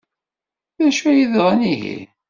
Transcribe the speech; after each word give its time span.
D 0.77 0.79
acu 0.87 1.05
ay 1.09 1.17
yeḍran 1.19 1.61
ihi? 1.73 1.99